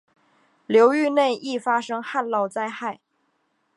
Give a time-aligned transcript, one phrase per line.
[0.65, 2.99] 流域内易发生旱涝灾害。